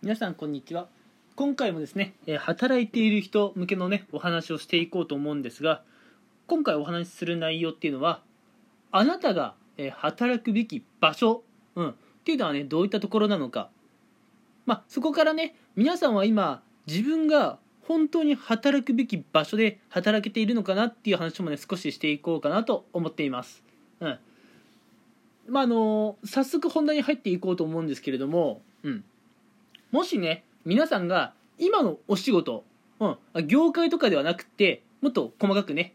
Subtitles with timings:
[0.00, 0.86] 皆さんこんにちは。
[1.34, 5.82] 今回もですね働いている人向けのねお話をしていこうと思うんですが
[6.46, 8.22] 今回お話しする内容っていうのは
[8.92, 9.54] あなたが
[9.94, 11.42] 働くべき場所、
[11.74, 13.70] うん、っていうのはねどういったところなのか。
[14.66, 23.64] まあそこからね皆さんは今自分が本当に働くべき場所で働けているのかなっていう話もね少ししていこうかなと思っています。
[23.98, 24.18] うん。
[25.48, 29.04] まああの早速本題に入っていこうと思うんですけれども、うん、
[29.90, 32.64] もしね皆さんが今のお仕事、
[33.00, 35.94] うん、業界とかではなくてもっと細かくね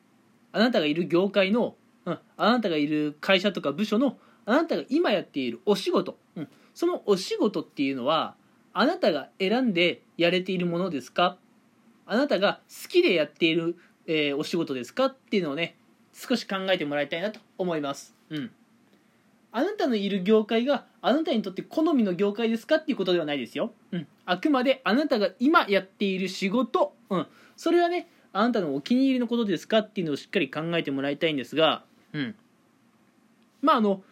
[0.51, 8.35] あなたがいる業界の、うん、あなたがいる会社とか部署のあなたが今やっているお仕事、うん、そのお仕事っていうのは
[8.73, 11.37] あなたが選んでやれているものですか？
[12.05, 15.05] あなたが好きでやっている、えーお仕事ですか？
[15.05, 15.75] っていうのをね
[16.11, 18.15] 少し考えてもらいたいなと思います。
[18.29, 18.51] うん。
[19.55, 23.71] あなたのいる業界があなたにとって好みの業界ですかっていうことではないですよ。
[23.91, 24.07] うん。
[24.25, 27.27] あくまであなたが今やっている仕事、うん。
[27.55, 32.35] それはね、あなたのお気に入りのことですかっていうのをしっかり考えてもらいたいんですが、うん。
[33.61, 34.03] まああの、好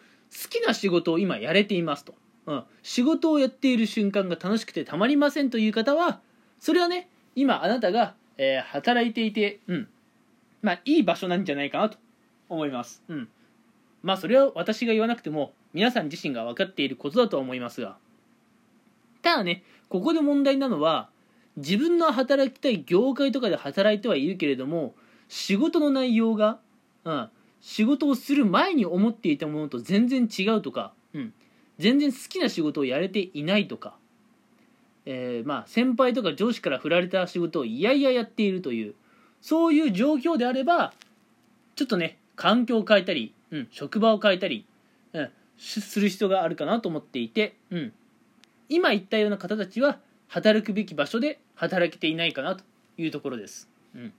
[0.48, 2.14] きな仕事を今やれていますと。
[2.46, 2.64] うん。
[2.84, 6.20] 仕事をやっている瞬間が楽しくてたまりませんという方は、
[6.60, 9.88] それはね、今あなたが、えー働いていて、うん。
[10.62, 11.98] まあいい場所なんじゃないかなと
[12.48, 13.02] 思います。
[13.08, 13.28] うん。
[14.02, 17.96] まあそれは私が言わなくても皆さん自身が分かっていることだと思いますが。
[19.22, 21.08] ただねここで問題なのは
[21.56, 24.94] 自分の働きたい業界とかで働いてはいるけれども
[25.28, 26.58] 仕事の内容が、
[27.04, 27.28] うん、
[27.60, 31.32] 仕事をする前に思っていたものと全然違うとか、うん、
[31.78, 33.94] 全然好きな仕事をやれていないとか、
[35.04, 38.94] えーまあ先輩とか上司から振られた仕事をいやいややっているという
[39.40, 40.92] そういう状況であれば
[41.76, 44.66] ちょっとね環境を変えたり、うん、職場を変えたり、
[45.12, 47.92] うん、する必要があるかなと思っていて、うん、
[48.68, 52.64] 今言ったような方たちは働くべき場所で働けていないかなと
[52.96, 54.12] いうところです、うん、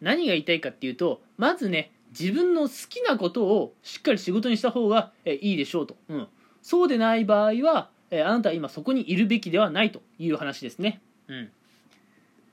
[0.00, 6.28] 何が言いたいかっていうとまずね自分の好きなことをしっかり仕事にした方がえいいでしょうと、うん、
[6.60, 11.50] そうでない場合はえあなたは今そこにいるべきではないという話ですね、うん、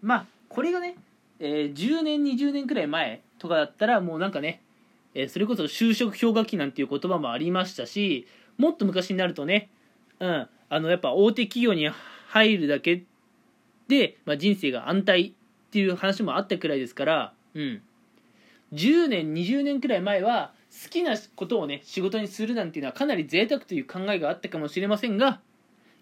[0.01, 0.95] まあこれがね
[1.39, 4.61] えー10年20年くらい前とかだったらもうなんかね、
[5.19, 9.71] えそれこそ就職氷河期なんていう言葉もありましたしもっと昔になるとね、
[10.19, 11.89] うん、あのやっぱ大手企業に
[12.27, 13.03] 入るだけ
[13.87, 17.81] で、まあ、人生が安泰っていう話もあったくらいですから、うん、
[18.73, 25.41] 10年20年くらい前は好きなことをね仕事にするなんていうのはかなり贅沢という考えがあったかもしれませんが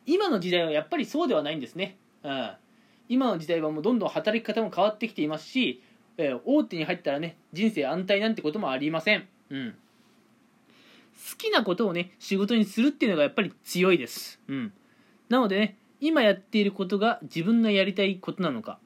[0.05, 1.97] 今の時代はやっぱりそうではないんですね。
[2.23, 2.51] うん
[3.07, 5.83] 今の時代はもうどんどん働き方も変わってきていますし、
[6.17, 14.73] えー大手に入ったらね人生安泰なんてこともありません、うん、好きなことをね仕事にするっていうのがやっぱり強いです、うん、
[15.29, 18.79] なのでね今やっていることが自分のやりたいことなのか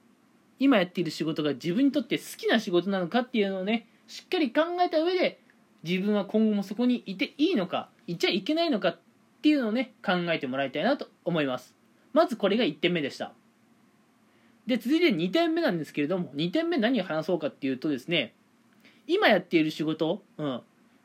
[0.60, 5.40] 今やっている仕事が自分にとって好きな仕事なのかっていうのをねしっかり考えた上で
[5.84, 9.00] 自分は今後もそこにいていいのかいちゃいけないのかっ
[9.42, 11.76] ていうのをね考えてもらいたいなと思います。
[12.12, 13.34] まずこれが1点目でした。
[14.69, 18.35] で続いて2点目なんですけれども2点目何を話そうかっていうとですね
[19.07, 20.62] 今やっている仕事、うん、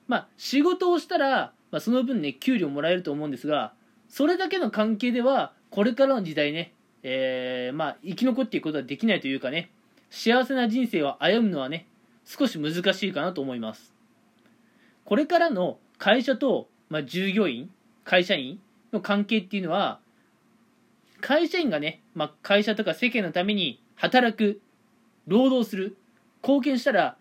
[0.06, 3.72] まあ仕事をしたら、まあ、その分ね給料もらえると思うんですが
[4.10, 9.70] それだけの関係ではこれからの時代ね、えーまあ生き残っていくことはできないというかね
[10.10, 11.86] 幸せな人生を歩むのはね
[12.26, 13.94] 少し難しいかなと思います。
[15.04, 17.70] これからの会社と、まあ、従業員
[18.04, 18.60] 会社員
[18.92, 20.00] の関係っていうのは
[21.24, 24.60] 会社員がね、まあ、会社とか世間のために働く
[25.26, 25.96] 労働する
[26.42, 27.16] 貢献したら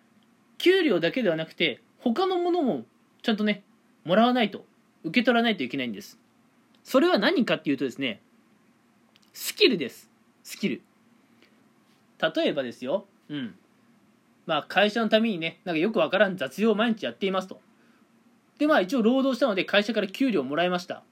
[0.58, 2.84] 給料だけではなくて他のものも
[3.22, 3.64] ちゃんとね
[4.04, 4.66] もらわないと
[5.06, 6.20] 受け取らないといけないんです。
[6.84, 8.20] それは何かっていうとですね
[9.32, 10.10] スキルです。
[10.44, 10.82] スキル。
[12.36, 13.56] 例えばですようん。
[14.46, 17.62] まあ会社のためにねなんかよくわからん雑用を毎日やっていますと。
[18.60, 21.04] でまあ一応労働したので会社から給料をもらいました。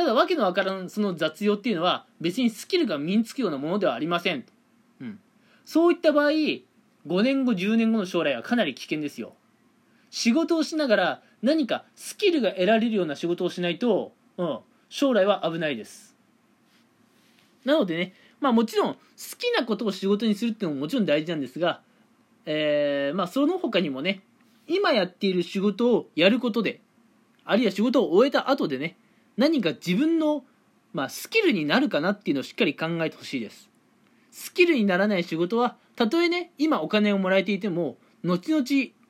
[0.00, 4.46] ただわけのわからんその雑用っていうのは別にスキルが身につくようなものではありません、
[4.98, 5.20] うん、
[5.66, 6.62] そういった場合5
[7.22, 9.34] 年後10年後の将来はかなり危険ですよ。
[10.08, 14.58] 仕事をしながら何かスキルが得られるような仕事をしないと、うん、
[14.88, 16.16] 将来は危ないです。
[17.66, 18.98] なのでねまあもちろん好
[19.38, 21.82] きなことを仕事にするっていうのももちろん大事なんですが、
[22.46, 24.22] えーまあその他にもね
[24.66, 26.80] 今やっている仕事をやることで
[27.44, 28.96] あるいは仕事を終えた後でね
[29.40, 30.44] 何か自分の、
[30.92, 33.70] まあ、スキルになるかなっていうのをしっかり考えてほしいです。
[34.30, 38.64] スキルにならない仕事はたとえね今お金をもらえていても後々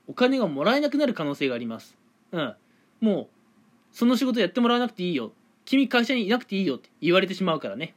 [0.06, 1.97] お金がもらえなくなる可能性があります。
[2.31, 2.55] うん。
[3.00, 3.27] もう
[3.91, 5.32] その仕事やってもらわなくていいよ。
[5.65, 7.97] 君会社にいなくていいよって言われてしまうからね。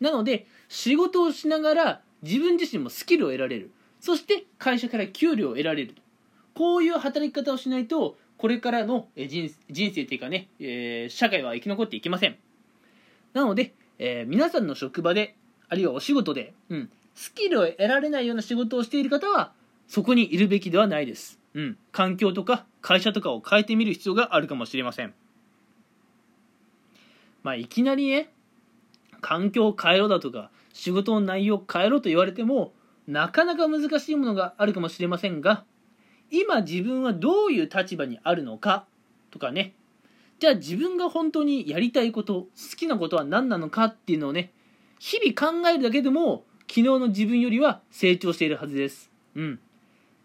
[0.00, 3.72] なので仕事をしながら自分自身もスキルを得られる。
[3.98, 5.96] そして会社から給料を得られる。
[6.54, 12.38] こういう働き方をしないとこれからの人人生というかね、えー、社会は生き残っていきません。
[13.34, 15.36] なので、えー、皆さんの職場で
[15.68, 19.52] あるいはお仕事で、うん、スキルを得られないような仕事をしている方は
[19.88, 25.12] そこにいるべきではないです、うん、環境とか会社とかを変えてみる必要があるかもしれません。
[27.42, 28.32] まあいきなりね
[29.20, 32.72] 環境を変えろだとか仕事の内容を変えろと言われても
[33.06, 35.64] なかなか難しいものがあるかもしれませんが
[36.30, 38.86] 今自分はどういう立場にあるのか？
[39.30, 39.74] とかね。
[40.38, 44.52] じゃあ自分が本当にやりたいこと好きなことは何なのかっていうのをね
[44.98, 49.10] 日々考えるだけでも昨日の自分よりは成長しているはずです。
[49.34, 49.60] うん。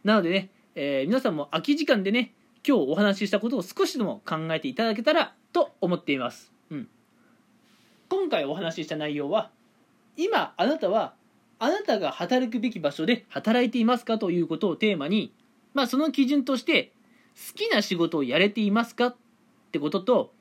[0.04, 2.34] なのでね、えー、皆さんも空き時間でね
[2.66, 6.54] 今日お話ししたことを少しでも考えていただけたらと思っています。
[6.70, 6.88] うん。
[8.08, 9.50] 今回お話しした内容は
[10.16, 11.14] 今あなたは
[11.60, 14.18] あなたが働くべき場所で働いていますか？
[14.18, 15.34] ということをテーマに
[15.76, 16.94] まあその基準として
[17.36, 19.16] 好きな仕事をやれていますかっ
[19.72, 20.34] てことと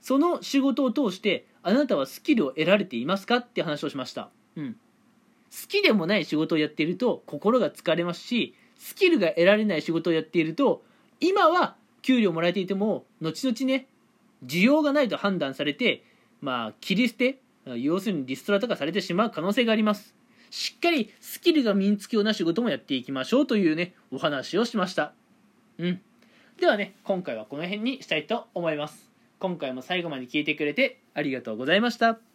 [0.00, 10.82] その仕事を通してあなたはスキルを得られていますかって話をしました、うん、好きでもない仕事をやっていると心が疲れますしスキルが得られない仕事をやっていると
[11.20, 13.86] 今は給料もらえていても後々ね
[14.46, 16.04] 需要がないと判断されて
[16.40, 20.17] まあ切り捨て要するにリストラとかされてしまう可能性があります。
[20.50, 25.12] しっかりスキルが身につくような仕事もやっていきましょうというねお話をしました。
[25.78, 26.00] うん。
[26.60, 29.10] ではね今回はこの辺にしたいと思います。
[29.38, 32.27] 今回も最後まで聞いてくれてありがとうございました。